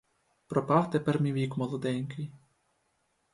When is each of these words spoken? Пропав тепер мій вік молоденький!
Пропав 0.47 0.91
тепер 0.91 1.21
мій 1.21 1.33
вік 1.33 1.57
молоденький! 1.57 2.31